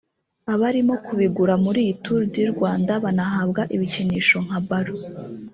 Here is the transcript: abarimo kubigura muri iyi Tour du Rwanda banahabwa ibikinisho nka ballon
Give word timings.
abarimo 0.53 0.95
kubigura 1.05 1.53
muri 1.65 1.79
iyi 1.83 1.93
Tour 2.03 2.21
du 2.33 2.41
Rwanda 2.55 2.93
banahabwa 3.03 3.61
ibikinisho 3.75 4.37
nka 4.45 4.59
ballon 4.67 5.03